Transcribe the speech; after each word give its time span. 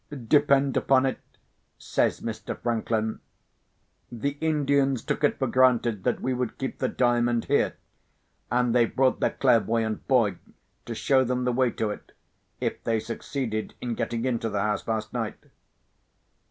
"Depend 0.09 0.75
upon 0.75 1.05
it," 1.05 1.19
says 1.77 2.21
Mr. 2.21 2.57
Franklin, 2.59 3.19
"the 4.11 4.35
Indians 4.41 5.03
took 5.03 5.23
it 5.23 5.37
for 5.37 5.45
granted 5.45 6.03
that 6.05 6.19
we 6.21 6.33
should 6.35 6.57
keep 6.57 6.79
the 6.79 6.87
Diamond 6.87 7.45
here; 7.45 7.75
and 8.51 8.73
they 8.73 8.85
brought 8.87 9.19
their 9.19 9.29
clairvoyant 9.29 10.07
boy 10.07 10.37
to 10.87 10.95
show 10.95 11.23
them 11.23 11.43
the 11.43 11.53
way 11.53 11.69
to 11.69 11.91
it, 11.91 12.13
if 12.59 12.83
they 12.83 12.99
succeeded 12.99 13.75
in 13.79 13.93
getting 13.93 14.25
into 14.25 14.49
the 14.49 14.61
house 14.63 14.87
last 14.87 15.13
night." 15.13 15.37